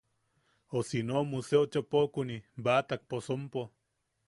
O 0.77 0.79
si 0.89 0.99
no 1.07 1.19
Museo 1.31 1.61
Chopokuni 1.71 2.37
baʼatak 2.63 3.01
posompo. 3.09 3.61